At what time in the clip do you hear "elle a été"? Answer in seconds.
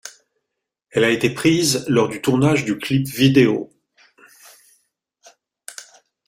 0.89-1.29